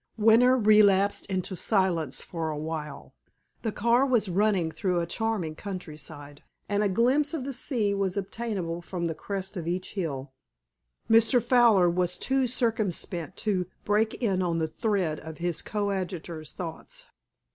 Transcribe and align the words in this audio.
Winter 0.17 0.57
relapsed 0.57 1.27
into 1.27 1.55
silence 1.55 2.23
for 2.23 2.49
a 2.49 2.57
while. 2.57 3.13
The 3.61 3.71
car 3.71 4.03
was 4.03 4.29
running 4.29 4.71
through 4.71 4.99
a 4.99 5.05
charming 5.05 5.53
countryside, 5.53 6.41
and 6.67 6.81
a 6.81 6.89
glimpse 6.89 7.35
of 7.35 7.43
the 7.43 7.53
sea 7.53 7.93
was 7.93 8.17
obtainable 8.17 8.81
from 8.81 9.05
the 9.05 9.13
crest 9.13 9.55
of 9.57 9.67
each 9.67 9.93
hill. 9.93 10.33
Mr. 11.07 11.39
Fowler 11.39 11.87
was 11.87 12.17
too 12.17 12.47
circumspect 12.47 13.37
to 13.43 13.67
break 13.85 14.15
in 14.15 14.41
on 14.41 14.57
the 14.57 14.69
thread 14.69 15.19
of 15.19 15.37
his 15.37 15.61
coadjutor's 15.61 16.51
thoughts. 16.51 17.05